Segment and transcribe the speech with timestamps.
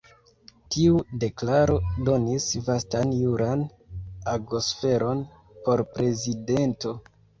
[0.75, 1.75] Tiu deklaro
[2.07, 3.63] donis vastan juran
[4.33, 5.23] agosferon
[5.69, 6.97] por prezidento..